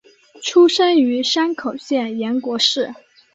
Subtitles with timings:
[0.41, 2.91] 出身于山口县岩国市。